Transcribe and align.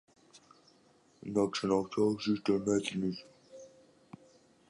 να 1.33 1.47
ξαναφτιάξεις 1.49 2.41
το 2.41 2.53
έθνος 2.53 2.85
σου. 2.87 3.11